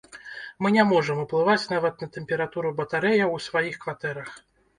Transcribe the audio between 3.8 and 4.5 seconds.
кватэрах!